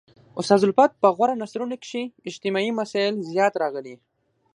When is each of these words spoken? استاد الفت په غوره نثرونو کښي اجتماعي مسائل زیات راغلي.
استاد 0.39 0.61
الفت 0.67 0.91
په 1.01 1.07
غوره 1.15 1.35
نثرونو 1.41 1.75
کښي 1.81 2.03
اجتماعي 2.29 2.71
مسائل 2.79 3.15
زیات 3.31 3.53
راغلي. 3.63 3.95